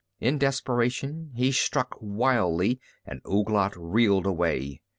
In 0.19 0.39
desperation 0.39 1.29
he 1.35 1.51
struck 1.51 1.99
blindly, 2.01 2.79
and 3.05 3.21
Ouglat 3.23 3.75
reeled 3.77 4.25
away. 4.25 4.81